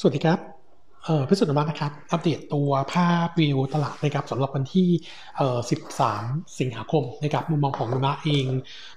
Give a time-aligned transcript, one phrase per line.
[0.00, 0.59] สวัสดีครับ
[1.28, 4.88] พิสุทธิ์มานะครับ อัปเดตตัวภาพวิวตลาดนะครับสำหรับวันที่
[5.36, 5.58] เออ
[6.08, 8.46] 13 สิงหาคมนะครับมุมมองของโนมูระเอง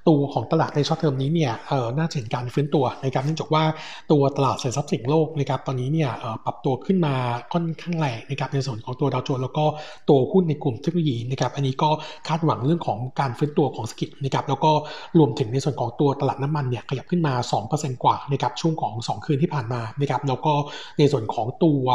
[0.07, 3.63] ตัวของตลาดใน short term นี้เนี่ยเออน่าจะเห็นการฟื้นตัวนะครับเนื่องจากว่า
[4.11, 7.15] ตัวตลาดสินทรัพย์เสี่ยงโลกนะครับตอนนี้เนี่ยเออปรับตัวขึ้นมา
[7.53, 9.65] ค่อนข้างแรงนะครับในส่วนของตัวดาวโจนส์แล้วก็
[10.09, 11.89] ตัวหุ้นในกลุ่มเทคโนโลยีนะครับอันนี้ก็
[12.27, 14.71] คาดหวังเรื่องของการฟื้นตัวของเศรษฐกิจนะครับแล้วก็
[15.19, 17.33] รวมถึงในส่วนของตัวตลาดน้ำมันเนี่ยขยับขึ้นมา
[17.69, 20.53] 2%กว่านะครับช่วงของ 2 คืนที่ผ่านมานะครับแล้วก็
[20.99, 21.85] ในส่วนของตัว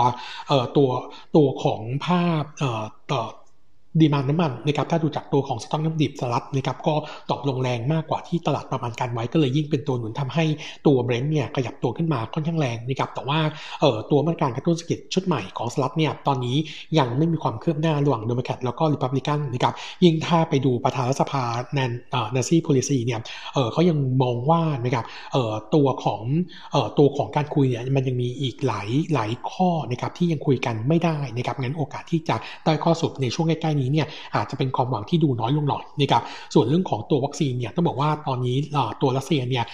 [0.76, 0.90] ตัว
[1.36, 2.44] ตัวของภาพ
[3.12, 3.22] ต่อ
[4.00, 6.94] ดีมานน้ำมันนะครับถ้าดูจากตัวของสต็อกน้ำดิบสหรัฐนะครับก็
[7.30, 10.44] ตอบลงแรงมากกว่าที่ตลาดประมาณการไว้ก็เลยยิ่งเป็นตัวหนุนทำให้
[10.86, 13.38] ตัวเบรนท์เนี่ยขยับตัวขึ้นมาค่อนข้างแรงนะครับแต่ว่า
[13.80, 16.56] เอ่อตัวมาตรการกระตุ้นเศรษฐกิจชุดใหม่ของสหรัฐเนี่ยตอนนี้
[16.98, 19.74] ยังไม่มีความคืบหน้าระหว่างโดมแคทแล้วก็ริพับลิกันนะครับ
[20.04, 21.42] ยิ่งถ้าไปดูประธานรัฐสภา
[21.74, 23.20] แนนเอ่อแนนซี เพโลซีเนี่ย
[23.54, 26.22] เออเขายังมองว่านะครับเอ่อตัวของ
[26.72, 36.22] เอ่อตัวของการคุยเนี่ยมันยังมีอีกหลายหลายข้อนะครับที่ยังคุยกันไม่ได้นะครับงั้นโอกาสที่จะได้ข้อสรุปในช่วงใกล้ๆนี้เนี่ยอาจจะเป็นความหวังที่ดูน้อยลงหน่อยนะครับ
[36.54, 38.56] ส่วนเรื่องของตัววัคซีนเนี่ยต้องบอกว่าตอนนี้
[39.02, 39.64] ตัวรัสเซียเนี่ย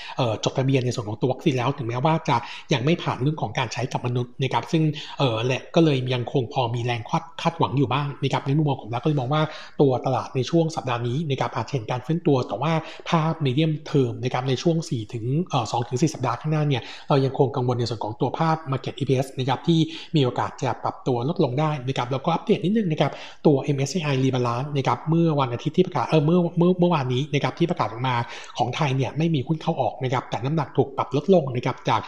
[0.45, 2.37] จดทะเบียนในส่วนของตัววัคซีนแล้วถึงแม้ว่าจะ
[2.73, 4.83] ยังไม่ผ่านเรื่องของการใช้กับมนุษย์นะครับซึ่ง
[5.19, 9.43] เออแหละก็เลยยังคงพอมีแรงคาดคาดหวังอยู่บ้างนะครับในมุมมองของเราก็เลยมองว่า
[9.81, 12.73] ตัวตลาดในช่วงสัปดาห์นี้นะครับอาจจะเห็นการเฟื้นตัวแต่ว่า
[13.09, 19.79] ภาพมีเดียมเทอมนะครับในช่วง4ถึงเอ่อ2ถึง4สัปดาห์ข้างหน้าเนี่ยเรายังคงกังวลในส่วนของตัวภาพ Market EPS นะครับที่
[20.17, 23.13] มีโอกาสจะปรับตัวลดลงได้นะครับแล้วก็อัปเดตนิดนึงนะครับ
[23.47, 23.57] ตัว
[23.95, 28.17] MSCI Rebalance นะครับเมื่อวันอาทิตย์ที่ประกาศเออเมื่อเมื่อเมื่อวานนี้นะครับที่ประกาศออกมา
[28.59, 32.01] ของไทยเนี่ยไม่มีหุ้นเข้าออกนะครับแต่น้ำหนักถูกปรับลดลงนะครับจาก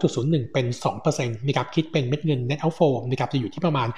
[0.00, 0.66] 2.01 เป็น
[1.02, 3.88] 2%นะครับคิดเป็นเม็ดเงิน net outflow นะครับจะอยู่ที่ประมาณ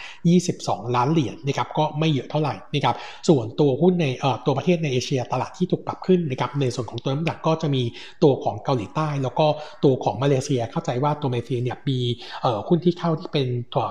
[0.42, 2.95] 22 ล้านเหรียญนะครับก็ไม่เยอะเท่าไหร่นะครับ
[3.28, 7.83] ส่วนตัวหุ้นในเอ่อตัวประเทศในเอเชียตลาดที่ถูกปรับขึ้นนะครับในส่วนของตัวน้ำหนักก็จะมี
[8.23, 9.47] ตัวของเกาหลีใต้ แล้วก็
[9.84, 11.98] ตัวของมาเลเซียเข้าใจว่าตัวมาเลเซียเนี่ยมี
[12.42, 13.47] เอ่อหุ้นที่เข้าที่เป็น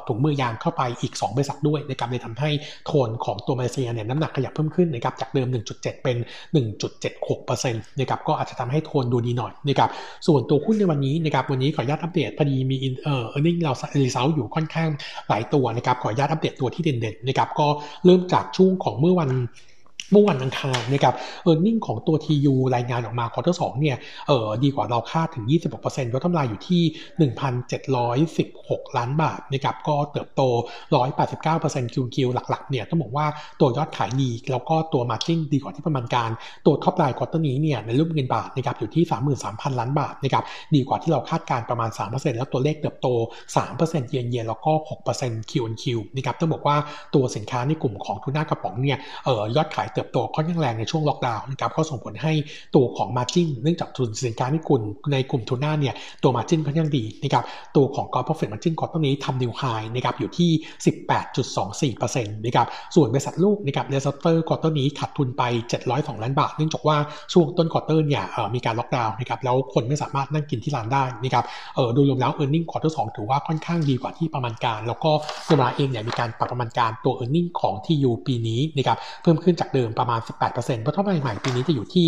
[0.07, 2.49] ถุงมือยางเข้าไปอีก2บริษัทด้วยนะครับเลยทำให้
[2.85, 6.17] โทนของตัวมาเลเซียเนี่ยน้ำหนักขยับเพิ่มขึ้นนะครับจากเดิม 1.7 เป็น
[6.94, 9.90] 1.76%นะครับก็อาจจะทำให้โทนดูดีหน่อยนะครับ
[10.28, 13.73] ส่วนตัวหุ้นในวันนี้นะครับวันนี้ขออนุญาตอัปเดตพอดีมีเอ่อ earning เรา
[14.03, 14.90] result อยู่ค่อนข้าง
[15.29, 17.67] หลายตัวนะครับขออนุญาตอัปเดตตัวที่เด่นๆนะครับก็
[18.06, 19.31] เริ่มจากช่วงของเมื่อวัน
[20.12, 23.97] เมื่อวันอังคารนะครับ earning ของตัว TU รายงานออกมา quarter สองเนี่ย
[24.28, 25.46] เออดีกว่าเราคาดถึง
[25.80, 26.84] 26%ลดกำไรอยู่ที่
[28.30, 30.41] 1,716 ล้านบาทนะครับก็เติบโต
[31.00, 33.25] 189% QQ หลักๆ เนี่ยต้องบอกว่า
[33.59, 36.30] ตัวยอดขายดี แล้วก็ตัว Margin ดีกว่าที่ประมาณการ
[36.66, 39.03] ตัว top line quarter นี้เนี่ยในรูปเงินบาทนะครับอยู่ที่
[39.41, 40.44] 33,000 ล้านบาทนะครับ
[40.75, 43.08] ดีกว่าที่เราคาดการณ์ประมาณ 3%แล้วตัวเลขเติบโต
[43.58, 44.72] 3%เยนเยนแล้วก็
[45.12, 45.84] 6% Q&Q
[46.16, 46.78] นะครับต้องบอกว่า
[47.16, 52.34] ตัวสินค้าในกลุ่มของทูน่ากระป๋องเนี่ยเออยอดขายเติบติบโตค่อนข้างแรงในช่วงล็อกดาวน์นะครับก็ส่งผลให้
[52.75, 54.81] ตัวของ Margin เนื่องจากทุนสินค้าในกลุ่ม
[55.14, 57.44] ในกลุ่มทูน่าเนี่ยตัว Margin ค่อนข้างดีนะครับ
[57.75, 59.61] ตัวของ Gross Profit Margin quarter นี้ทำ new high
[59.96, 60.52] นะครับอยู่ที่
[61.91, 65.44] 18.24%นะครับส่วนบริษัทลูกนะครับ Red Lobster quarter นี้ขาดทุนไป
[65.84, 66.97] 702 ล้านบาท เนื่องจากว่า
[67.34, 68.24] ช่วงต้น quarter เนี่ย
[68.56, 75.12] มีการล็อกดาวน์นะครับแล้วคนไม่สามารถนั่งกินที่ร้านได้นะครับเออโดยรวมแล้ว e a r n i n g ควอเตอร์สถือว่าค่อนข้างดีกว่าที่ประมาณการ แล้วก็
[75.47, 80.19] ตัวโนมูระเองเนี่ยมีการปรับประมาณการตัว earning ของ TU ปีนี้นะครับเพิ่มขึ้นจากเดิมประมาณ
[80.51, 82.05] 18%เพราะเท่าไหร่ใหม่ปีนี้จะอยู่ที่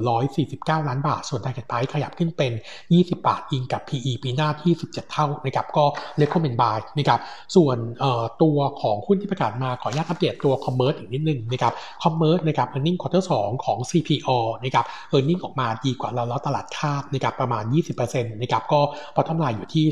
[0.00, 2.52] 5,149 ล้านบาท ส่วน target price ขยับขึ้นเป็น
[2.90, 5.84] 20 บาท อิงกับ PE ปีหน้าที่ 17 เท่านะครับก็
[6.20, 7.20] recommend buy นะครับ
[7.56, 7.76] ส่วน
[8.42, 11.72] ตัวของหุ้นที่ประกาศมาขออนุญาตอัปเดตตัว commerce อีกนิดนึงนะครับ
[12.02, 17.64] commerce นะครับ earning quarter 2 ของ CPALL นะครับ earning ออกมาดีกว่าเราแล้วตลาดคาดนะครับประมาณ
[17.98, 18.80] 20%นะครับก็
[19.14, 19.84] bottom line อยู่ที่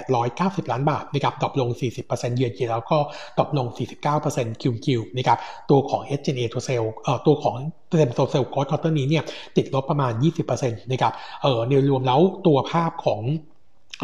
[0.00, 1.70] 2,890 ล้านบาทนะครับ drop ลง
[2.04, 2.98] 40% year on year แล้วก็
[3.38, 3.66] drop ลง
[4.14, 5.38] 49% QQ นะครับ
[5.70, 7.56] ตัวของ SG&A to sale เอ่อตัวของ
[7.88, 9.24] same store sales growth quarter นี้เนี่ย
[9.56, 10.12] ติดลบประมาณ
[10.52, 11.12] 20%นะครับ
[11.42, 13.20] เอ่อในรวมแล้วตัวภาพของ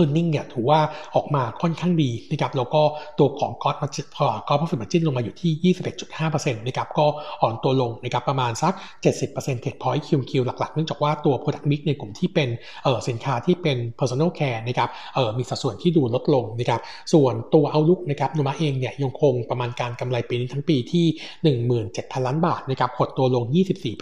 [0.03, 0.81] e a r n i n g เนี่ยถือว่า
[1.14, 2.82] ออกมาค่อนข้างดีนะครับแล้วก็
[3.19, 5.75] ตัวของกอ s มาจิพอก็พอฟิตมาจินลงมาอยู่ที่
[6.14, 7.06] 21.5%นะครับก็
[7.42, 8.72] อ่อนตัวลงนะครับประมาณสัก
[9.16, 12.48] 70 percentage point QQ หลักๆ เนื่องจากว่าตัว Product Mix ในกลุ่มที่เป็น
[12.84, 16.81] เออสินค้าที่เป็น Personal Care นะครับเออมีสัดส่วนที่ดูลดลงนะครับ
[17.12, 21.06] ส่วนตัว outlook นะครับโนมูระเองเนี่ยยังคงประมาณการกำไรปีนี้ทั้งปีที่
[21.67, 23.44] 17,000 ล้านบาทนะครับหดตัวลง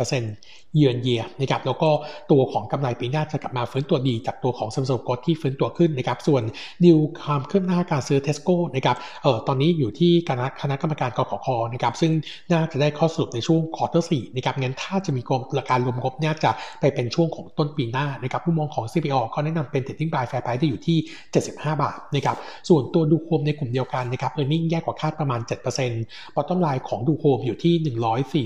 [0.08, 1.90] 24%เยือนเยียนะครับแล้วก็
[2.30, 6.42] ตัวของกำไรปีหน้าจะกลับมาฟื้นตัวดีจากตัวของ same store growth ที่ฟื้นตัวขึ้นนะครับส่วน
[6.84, 12.12] ดิวความเคืบหน้าการซื้อเทสโก้นะครับเอ่อตอนนี้อยู่ที่คณะคณะกรรมการกขคนะครับซึ่ง
[12.52, 16.50] น่าจะได้ข้อสรุปในช่วง quarter สี่นะครับงั้นถ้าจะมีกรมการรวมงบน่าจะ
[16.80, 20.98] ไปเป็นช่วงของต้นปีหน้านะครับผู้มองของ CPO ก็แนะนำเป็น trading buy fair price ที่อยู่ที่
[21.40, 22.36] 75 บาทนะครับ
[22.68, 25.40] ส่วนตัวดูโฮมในกลุ่มเดียวกันนะครับ earning แย่กว่าคาดประมาณ
[25.88, 27.74] 7% bottom line ของดูโฮมอยู่ที่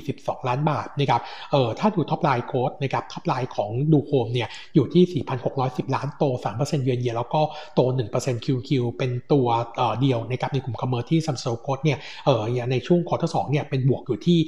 [0.09, 1.21] 142 ล้านบาทนะครับ
[1.51, 6.25] เอ่อถ้าดู top line growth นะครับ top line ของดูโฮมเนี่ยอยู่ที่ 4,610 ล้านโต
[6.59, 7.43] 3%เยือนเยียแล้วก็
[7.75, 7.81] โต
[8.13, 9.49] 1% QQ เป็นตัว
[10.01, 14.39] เดียวนะครับในกลุ่ม commerce ที่ same store growth เนี่ยเออในช่วง quarter สองเนี่ยเป็นบวกอยู่ที่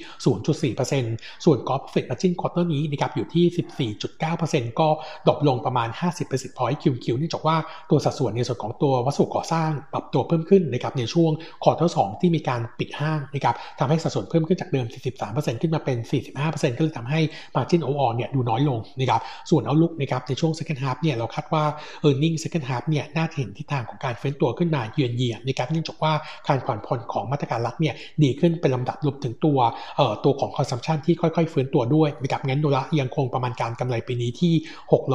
[0.73, 3.95] 0.4%ส่วน gross profit margin quarter นี้นะครับอยู่ที่
[4.33, 4.89] 14.9%ก็
[5.27, 7.57] drop ลงประมาณ 50 basis point QQ เนื่องจากว่า
[7.91, 11.31] ตัวสัดส่วนในส่วนของตัววัสดุก่อสร้างปรับตัวเพิ่มขึ้นนะครับในช่วง
[11.63, 14.87] quarter สองที่มีการปิดห้างนะครับทำให้สัดส่วนเพิ่มขึ้นจากเดิม
[15.25, 15.99] 43%ขึ้นมาเป็น
[16.39, 17.21] 45%ก็เลยทำให้
[17.55, 19.21] margin overall เนี่ยดูน้อยลงนะครับ
[19.51, 21.65] ส่วน outlook นะครับในช่วง second half เนี่ยเราคาดว่า
[22.07, 26.13] earning second half เนี่ยน่าจะเห็นทิศทางของการฟื้นตัวขึ้นมาเยือนเยียนะครับเนื่องจากว่า
[26.49, 29.59] การผ่อนผ่อนของมาตรการรัฐเนี่ยดีขึ้นเป็นลำดับรวมถึงตัว
[29.97, 34.53] เอ่อตัวของ consumption ที่ค่อยๆฟื้นตัวด้วยนะครับงั้นโนมูระยังคงประมาณการกำไรปีนี้ที่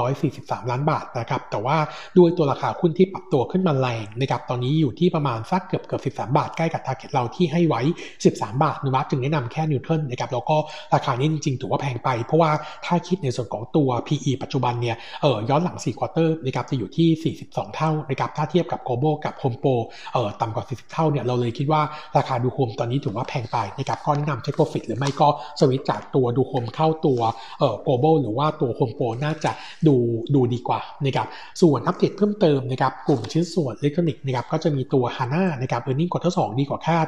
[0.06, 1.78] 643 ล้านบาทนะครับแต่ว่า
[2.18, 7.82] ด้วยตัวราคาหุ้นที่ปรับตัวขึ้นมาแรงนะครับตอนนี้อยู่ที่ประมาณสักเกือบเกือบ13 บาทใกล้กับ target เราที่ให้ไว้
[8.24, 10.58] 13 บาทโนมูระจึงแนะนำแค่ neutral นะครับแล้วก็
[10.94, 12.52] ราคานี้จริงๆถือว่าแพงไป เพราะว่า
[12.86, 17.08] ถ้าคิดในส่วนของตัว PE ปัจจุบันเนี่ยเออย้อนหลัง4 quarter นะครับจะอยู่ที่
[17.46, 19.76] 42 เท่านะครับถ้าเทียบกับ global กับ home pro
[20.14, 21.82] เออต่ำกว่า 40 เท่าเนี่ยเราเลยคิดว่า
[22.18, 25.28] ราคาดูโฮมตอนนี้ถือว่าแพงไปนะครับก็แนะนำ take profit หรือไม่ก็
[25.60, 27.20] สวิตจากตัวดูโฮมเข้าตัว
[27.60, 29.52] เออ global หรือว่าตัว home pro น่าจะ
[29.88, 29.96] ดู
[30.36, 31.28] ดูดีกว่านะครับ
[31.62, 37.08] ส่วนอัปเดตเพิ่มเติมนะครับกลุ่มชิ้นส่วนอิเล็กทรอนิกส์นะครับก็จะมีตัว HANA นะครับ earning quarter 2ดีกว่าคาด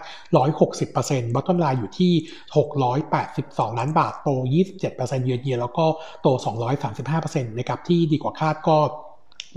[0.67, 2.13] 160% bottom line อยู่ที่
[2.95, 4.29] 682 ล้านบาทโต
[4.77, 5.85] 27%เยือนเยียแล้วก็
[6.21, 6.27] โต
[6.93, 8.77] 235%นะครับที่ดีกว่าคาดก็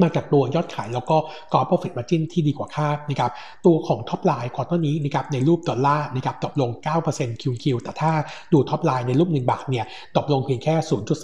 [0.03, 1.17] มาจากตัวยอดขายแล้วก็
[1.52, 3.31] gross profit margin ที่ดีกว่าคาดนะครับ
[3.67, 6.71] ตัวของ top line quarter นี้นะครับในรูปดอลลาร์นะครับตกลง
[7.06, 8.12] 9% QQ แต่ถ้า
[8.53, 9.85] ดู top line ในรูป เงินบาทเนี่ย
[10.17, 10.75] ตกลงเพียงแค่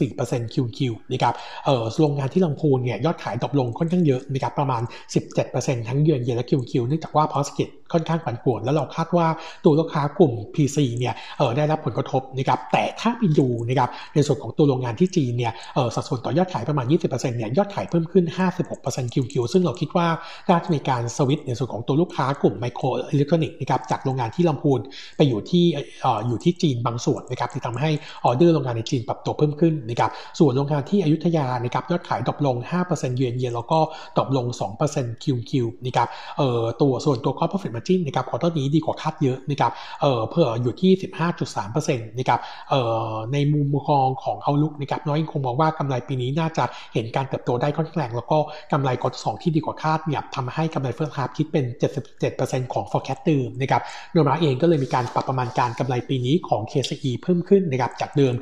[0.07, 0.79] 0.4% QQ
[1.13, 1.35] นะครับ
[1.67, 4.83] เออโรงงานที่ลำพูนเนี่ยยอดขายตกลงค่อนข้างเยอะนะครับประมาณ
[5.35, 9.27] 17%ทั้งเยือนเยียและ QQ เนื่องจากว่าพอเศรษฐกิจค่อนข้างผันผวนแล้วเราคาดว่า
[9.65, 18.25] ตัวลูกค้ากลุ่ม PC เนี่ยเออได้รับผลกระทบนะครับแต่ถ้าไปดูนะครับในส่วนของตัวโรงงานที่จีนเนี่ยเออสัดส่วนต่อยอดขายประมาณ 20%เนี่ยยอดขายเพิ่มขึ้น
[18.69, 20.07] 56% QQ ซึ่งเราคิดว่า
[20.49, 24.81] น่าจะมีการสวิตในส่วนของตัวลูกค้ากลุ่มไมโครอิเล็กทรอนิกส์นะครับจากโรงงานที่ลำพูน
[25.17, 25.65] ไปอยู่ที่
[26.03, 27.91] เอออยู่ที่จีนบางส่วนนะครับที่ทำให้
[28.25, 32.57] ออเดอร์โรงงานในจีนปรับตัวเพิ่มขึ้นนะครับส่วนโรงงานที่อยุธยานะครับยอดขาย drop ลง
[32.87, 33.79] 5% year on year แล้วก็
[34.17, 34.47] drop ลง
[34.85, 35.53] 2% QQ
[35.85, 36.09] นะครับ
[36.39, 40.93] เออตัวส่วนตัว gross profit margin นะครับ quarter นี้ดีกว่าคาดเยอะนะครับเออเพื่ออยู่ที่
[41.41, 42.41] 15.3%นะครับ
[42.71, 42.75] เอ
[43.13, 46.65] อในมุมมองของ outlook นะครับโนมูระยังคงมองว่ากำไรปีนี้น่าจะ
[46.95, 48.39] เห็นการเติบโตได้ค่อนข้างแรงแล้วก็
[48.73, 51.65] กำไรกอสองที่ดีกว่าคาดเนี่ยทำให้กำไร first half คิดเป็น
[52.19, 53.83] 77%ของ forecast เดิมนะครับ
[54.13, 58.35] โนมูระเองก็เลยมีการปรับประมาณการกำไรปีนี้ของ KCE เพิ่มขึ้นนะครับจากเดิม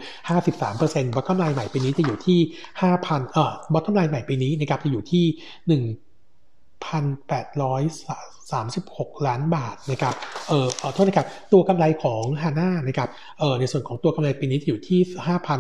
[0.53, 2.39] 53% bottom line ใหม่ปีนี้จะอยู่ที่
[2.87, 5.25] 5,000เอ่อ bottom line ใหม่ปีนี้นะครับจะอยู่ที่
[5.69, 8.36] 1,800
[8.83, 10.15] 36 ล้านบาทนะครับ
[10.49, 13.09] เออขอโทษนะครับ ตัวกำไรของฮาน่านะครับ
[13.41, 15.01] เออในส่วนของตัวกำไรปีนี้อยู่ที่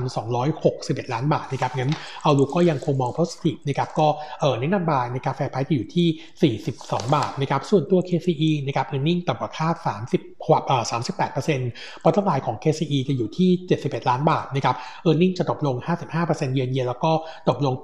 [0.06, 1.93] 5,261 ล้านบาทนะครับ งั้น
[2.23, 4.06] เอาดูก็ยังคงมอง positive นะครับ ก็
[4.41, 9.75] เออแนะนำ buy นะครับ fair price อยู่ที่ 42 บาทนะครับ ส่วนตัว KCE นะครับ earning ต่ำกว่าคาด
[10.11, 10.85] 30ขวบเอ่อ
[11.44, 13.50] 38% bottom line ของ KCE จะอยู่ที่
[13.81, 15.77] 71 ล้านบาทนะครับ earning จะตกลง
[16.17, 17.12] 55%เยือนเยียแล้วก็
[17.49, 17.75] ตกลง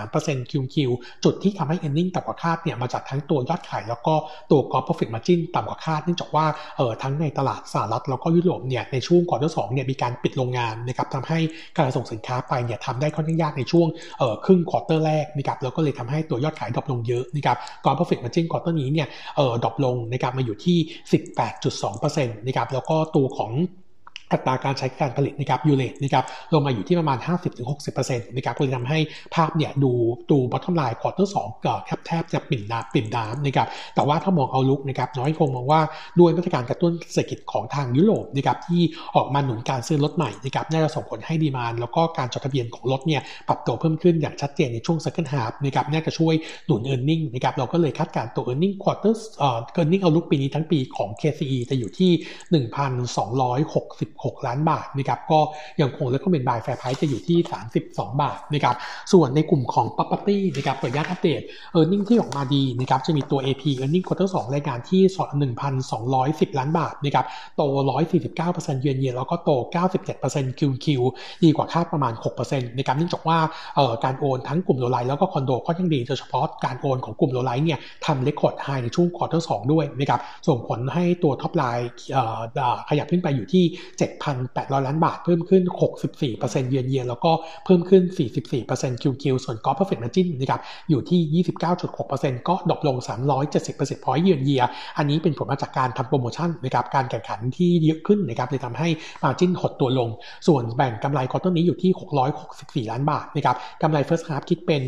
[0.00, 0.76] 83% QQ
[1.24, 4.14] จุดที่ทำให้ earning ต่ำกว่าคาดเนี่ยมาจากทั้งตัวยอดขายแล้วก็
[4.52, 6.46] ตัว gross profit margin ต่ำกว่าคาดเนื่องจากว่า
[6.76, 11.38] เออทั้งในตลาดสหรัฐแล้วก็ยุโรปเนี่ยในช่วงก่อนที่สองเนี่ยมีการปิดโรงงานนะครับทำให้
[11.76, 13.86] การส่งสินค้าไปเนี่ยทำได้ค่อนข้างยากในช่วง
[14.18, 20.78] เออครึ่ง quarter แรกนะครับแล้วก็เลยทำให้ตัวยอดขาย drop ลงเยอะนะครับ gross profit margin quarter นี้เนี่ยเออ drop ลงนะครับมาอยู่ที่
[21.66, 23.52] 18.2%นะครับแล้วก็ตัวของ
[24.32, 27.18] อัตราการใช้การผลิตนะครับ U-rate นะครับลงมาอยู่ที่ประมาณ
[27.72, 28.98] 50-60%นะครับก็เลยทำให้
[29.34, 29.92] ภาพเนี่ยดู
[30.30, 35.80] ดู bottom line quarter สองก็แทบแทบจะปริ่มน้ำปริ่มน้ำนะครับแต่ว่าถ้ามอง outlook นะครับโนมูระยังคงมองว่า
[36.20, 38.80] ด้วยมาตรการกระตุ้นเศรษฐกิจของทางยุโรปนะครับที่
[39.16, 46.34] ออกมาหนุนการซื้อรถใหม่นะครับน่าจะส่งผลให้ demand แล้วก็การจดทะเบียนของรถเนี่ยปรับตัวเพิ่มขึ้นอย่างชัดเจนในช่วง second half นะครับน่าจะช่วย
[46.66, 48.74] หนุน e a r n i n g นะครับเราก็เลยคาดการตัว e a r n i n g
[48.84, 52.10] quarter เอ่อ e a r n i n g เอาลุกปีนี้ทั้งปีของ KCE จะอยู่ที่
[54.24, 55.40] 6 ล้านบาทนะครับก็
[55.80, 57.38] ยังคง recommend buy fair price จะอยู่ที่
[57.80, 58.76] 32 บาทนะครับ
[59.12, 61.40] ส่วนในกลุ่มของ property นะครับเปิดยาอัปเดต
[61.78, 65.28] e a r n i n g ที่ออกมาดีนะครับจะมีตัว AP earning quarter 2รายการที่สอด
[65.94, 67.26] 1,210 ล้านบาทนะครับ
[67.56, 67.62] โต
[68.22, 69.50] 149%เยือนเยียแล้วก็โต
[70.10, 70.86] 97% QQ
[71.44, 73.38] ดีกว่าคาดประมาณ 6%นะครับเนื่องจากว่า
[74.04, 81.90] การโอนทั้งกลุ่ม low-rise แล้วก็คอนโดค่อนข้างดีโดยเฉพาะการโอนของกลุ่ม low-rise เนี่ยทำ record high ในช่วง quarter 2ด้วยนะครับส่งผลให้ตัว top line
[82.88, 83.64] ขยับขึ้นไปอยู่ที่
[84.20, 85.62] 7,800 ล้านบาท เพิ่มขึ้น
[86.16, 87.32] 64%เยือนเยียนแล้วก็
[87.64, 88.02] เพิ่มขึ้น
[88.52, 91.44] 44% QQ ส่วน Gross Profit Margin นะครับอยู่ที่
[91.92, 92.96] 29.6%ก็ drop ลง
[93.50, 94.62] 370% point year on year
[94.98, 98.88] อันนี้เป็นผลมาจากการทำโปรโมชั่นนะครับการแข่งขันที่เยอะขึ้นนะครับเลยทำให้
[99.22, 100.08] Margin หดตัวลง
[100.46, 101.90] ส่วนแบ่งกำไร quarter นี้อยู่ที่
[102.86, 104.82] 664 ล้านบาทนะครับกำไร First Half คิดเป็น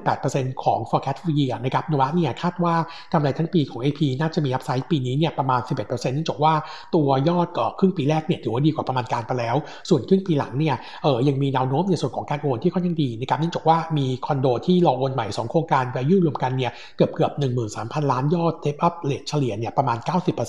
[0.00, 2.74] 58%ของ forecast full year นะครับโนมูระเนี่ยคาดว่า
[3.12, 6.54] กำไรทั้งปีของ AP น่าจะมี upside ปีนี้เนี่ยประมาณ 11%เนื่องจากว่า
[6.94, 9.56] ตัวยอดก็ครึ่งปีแรกเนี่ยถือว่าดีกว่าประมาณการไปแล้ว
[9.88, 17.32] ส่วนครึ่งปีหลังเนี่ยเออยังมีแนวโน้มในส่วนของการโอนที่ค่อนข้างดีนะครับเนื่องจากว่ามีคอนโดที่รอโอนใหม่ 2 โครงการ value รวมกันเนี่ยเกือบเกือบ
[17.72, 19.98] 13,000 ล้านยอด step up rate เฉลี่ยเนี่ยประมาณ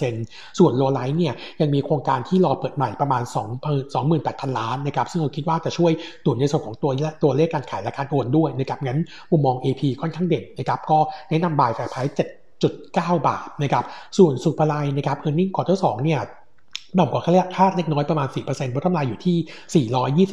[0.03, 3.37] 90%ส่วน low-rise เนี่ยยังมีโครงการที่รอเปิดใหม่ประมาณ 2
[4.07, 5.91] 28,000 ล้านนะครับซึ่งเราคิดว่าจะช่วย
[6.25, 6.91] หนุนในส่วนของตัว
[7.23, 8.99] ตัวเลขการขายและการโอนด้วยนะครับงั้น
[9.31, 10.99] มุมมอง AP ค่อนข้างเด่นนะครับก็
[11.29, 12.17] แนะนำ buy fair price
[12.61, 13.85] 7.9 บาทนะครับ
[14.17, 16.21] ส่วนสุภาลัยนะครับ earning quarter สองเนี่ย
[16.99, 19.85] ต่ำกว่าค่าคาดเล็กน้อยประมาณ 4% bottom line อยู่ที่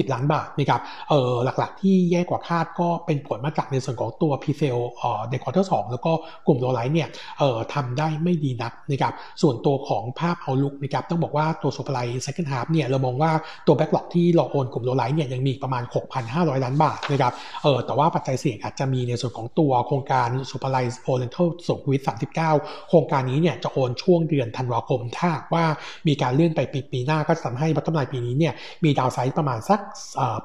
[0.04, 0.80] 420 ล้านบาทนะครับ
[1.10, 6.12] เออหลักๆ ที่แย่กว่าคาดก็เป็นผลมาจากในส่วนของตัว presale เอ่อใน quarter สองแล้วก็
[6.46, 13.30] กลุ่ม low-rise เนี่ยเออทำได้ไม่ดีนักนะครับส่วนตัวของภาพ outlook นะครับต้องบอกว่าตัวศุภาลัย second half เนี่ยเรามองว่า
[13.66, 15.82] ตัว backlog ที่รอโอนกลุ่ม low-rise เนี่ยยังมีประมาณ
[16.24, 22.00] 6,500 ล้านบาทนะครับเออแต่ว่าปัจจัยเสี่ยงอาจจะมีในส่วนของตัวโครงการศุภาลัยโอเรียนทัลสุขุมวิท
[22.44, 25.64] 39 โครงการนี้เนี่ยจะโอนช่วงเดือนธันวาคมถ้าว่า
[26.08, 28.52] มีการเลื่อนไปปีปีหน้าก็จะทำให้ bottom line ปีนี้เนี่ย
[28.84, 29.80] มี downside ประมาณสัก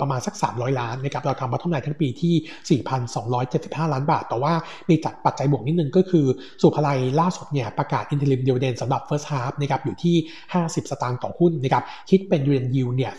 [0.02, 2.80] ประมาณสัก 300 ล้านนะครับเราทำ bottom line ทั้งปีที่
[3.34, 4.54] 4,275 ล้านบาท แต่ว่า
[4.90, 6.26] มีจัดปัจจัยบวกนิดนึงก็คือ
[6.62, 6.90] ศุภาลัย
[7.20, 10.16] ล่าสุดเนี่ยประกาศ interim dividend สำหรับ First Half นะครับอยู่ที่
[10.54, 13.12] 50 สตางค์ต่อหุ้นนะครับคิดเป็นยูเอนยิวเนี่ย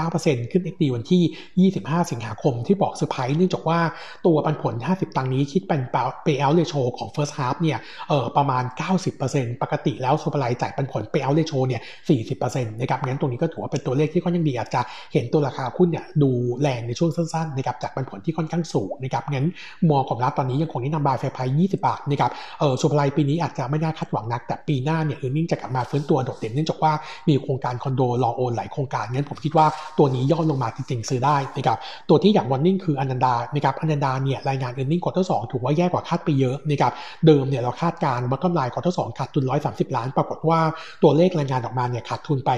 [0.00, 3.80] 2.9%ขึ้น XD วันที่ 25 สิงหาคมที่บอกเซอร์ไพรส์เนื่องจากว่า
[4.26, 5.80] ตัวปันผล 50 ตังค์นี้คิดเป็น
[6.26, 8.64] payout ratio ของ First Half เนี่ยเออประมาณ
[9.12, 11.80] 90%ปกติแล้วศุภาลัยจ่ายปันผล payout ratio เนี่ย
[12.28, 14.80] 40%นะครับงั้นตรงนี้ก็ถือว่าเป็นตัวเลขที่ค่อนข้างดีอาจจะ
[15.12, 16.30] เห็นตัวราคาหุ้นเนี่ยดู
[16.60, 19.46] แรงในช่วงสั้นๆนะครับจากปันผลที่ค่อนข้างสูงนะครับงั้น
[19.90, 22.30] มองของเราตอนนี้ยังคงแนะนำ buy fair price 20 บาทนะครับ
[22.60, 26.92] เออศุภาลัยปีนี้อาจจะไม่น่าคาดหวังนัก แต่ปีหน้าเนี่ย earning จะกลับมาฟื้นตัวโดดเด่นเนื่องจากว่า
[27.28, 29.66] มีโครงการคอนโดรอโอนหลายโครงการงั้นผมคิดว่า
[29.98, 31.78] ตัวนี้ย่อลงมาจริงๆซื้อได้นะครับ
[32.08, 36.92] ตัวที่อยาก warning คืออนันดานะครับอนันดาเนี่ยรายงาน earning quarter สองถือว่าแย่กว่าคาดไปเยอะนะครับ
[37.26, 40.60] เดิมเนี่ยเราคาดการณ์ bottom line quarter สองขาดทุน130 ล้าน ปรากฏว่า
[41.02, 42.50] ตัวเลขรายงานออกมาเนี่ยขาดดทุนไป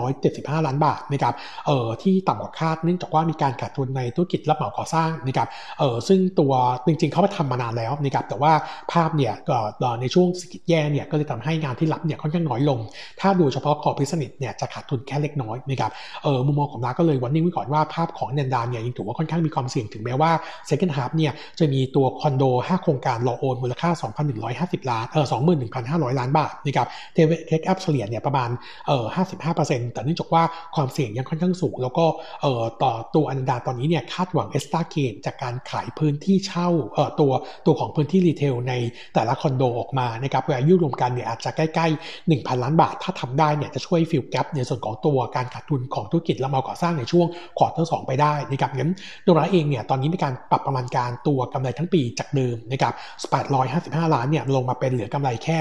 [0.00, 1.34] 575 ล้านบาทนะครับ
[1.66, 6.52] เอ่อที่ต่ำกว่าคาดเนื่องจากว่ามีการขาดทุนในธุรกิจรับเหมาก่อสร้างนะครับเอ่อซึ่งตัว
[6.86, 8.52] จริงๆเขาไปทำมานานแล้วนะครับแต่ว่า
[8.92, 9.58] ภาพเนี่ยก็
[10.00, 12.78] ในช่วงสกิจแย่เนี่ยก็เลยทำให้งานที่รับเนี่ยค่อนข้างน้อยลง
[13.20, 15.90] ถ้าดูเฉพาะคอพิสนิทเนี่ยจะขาดทุนแค่เล็กน้อยนะครับ
[16.22, 20.30] เออมุมมองของราก็เลยวันนี้ไว้ก่อนว่าภาพของเนนดานเนี่ยยังถือว่าค่อนข้างมีความเสี่ยงถึงแม้ว่า
[20.70, 23.90] second half เนี่ยจะมีตัวคอนโด 5 โครงการรอโอนมูลค่า
[24.40, 25.26] 2,150 ล้านเออ
[25.72, 26.88] 21,500 ล้านบาทนะครับ
[27.48, 28.50] เทคอัพเฉลี่ยเนี่ยประมาณ
[28.86, 29.06] เอเอ
[29.48, 30.42] 55%แต่เนื่องจากว่า
[30.74, 32.06] ความเสี่ยงยังค่อนข้างสูง แล้วก็
[32.42, 37.32] เอ่อต่อตัวอนันดาตอนนี้เนี่ยคาดหวังเอสตาเกนจากการขายพื้นที่เช่าเอ่อตัว
[37.66, 38.74] ตัวของพื้นที่รีเทลใน
[39.14, 47.26] แต่ละคอนโดออกมานะครับอายยุรวมกันเนี่ยอาจจะใกล้ๆ 1,000 ล้านบาท ถ้าทำได้เนี่ยจะช่วยฟิลแกรในส่วนของตัวการขาดทุนของธุรกิจและมาก่อสร้างในช่วง
[47.58, 48.92] ควอเตอร์สไปได้นะครับงั้น
[49.24, 52.94] โดราเองเนี่ยตอนนี้มีการปรับประมาณการตัวกำไรทั้งปีจากเดิมนะครับ
[53.54, 55.58] 855 ล้านเนี่ยลงมาเป็นเหลือกำไรแค่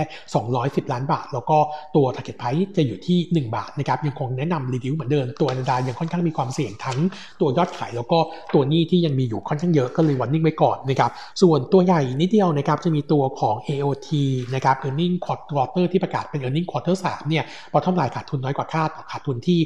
[0.47, 1.57] 210 ล้านบาท แล้วก็
[1.95, 6.97] ตัว target price จะอยู่ที่1บาทนะครับยังคงแนะนำ reduce เหมือนเดิมตัวอนันดายังค่อนข้างมีความเสี่ยงทั้ง
[7.41, 8.19] ตัวยอดขายแล้วก็
[8.53, 11.11] ตัวหนี้ที่ยังมีอยู่ค่อนข้างเยอะก็เลย warning ไว้ก่อนนะครับ
[11.41, 14.09] ส่วนตัวใหญ่นิดเดียวนะครับจะมีตัวของ AOT
[14.55, 15.15] นะครับ earning
[15.55, 19.59] quarter ที่ประกาศเป็น earning quarter 3เนี่ย bottom line ขาดทุนน้อยกว่าคาดขาดทุนที่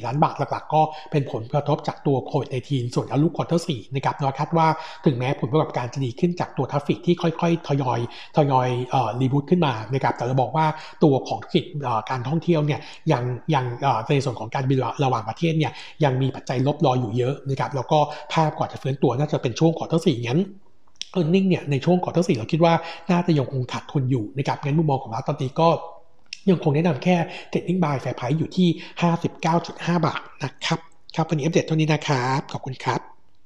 [0.00, 4.66] 2,934 ล้านบาทหลักๆ ก็เป็นผลกระทบจากตัวโควิด 19 ส่วน outlook quarter 4นะครับเราคาดว่า
[5.04, 8.00] ถึงแม้ผลประกอบการจะดีขึ้นจากตัว traffic ที่ค่อยๆ ทยอย
[8.36, 8.68] ทยอย
[9.20, 10.66] reboot ขึ้นมานะครับแต่เราบอกว่า
[11.04, 11.64] ตัวของธุรกิจ
[12.10, 12.80] การท่องเที่ยวเนี่ย
[13.12, 13.22] ยัง
[13.54, 13.64] ยัง
[14.08, 15.72] ในส่วนของการบินระหว่างประเทศเนี่ย
[16.04, 17.98] ยังมีปัจจัยลบรออยู่เยอะนะครับแล้วก็
[18.32, 20.40] ภาพก่อนจะฟื้นตัวน่าจะเป็นช่วง quarter สี่งั้น
[21.12, 22.74] earning เนี่ยในช่วง quarter สี่เราคิดว่า
[23.10, 25.68] น่าจะยังคงขาดทุนอยู่นะครับงั้นมุมมองของเราตอนนี้ก็
[26.50, 27.16] ยังคงแนะนำแค่
[27.50, 28.68] trading buy fair price อยู่ที่
[29.36, 30.78] 59.5 บาทนะครับ
[31.16, 33.13] ครับวันนี้อัปเดตเท่านี้นะครับ ขอบคุณครับ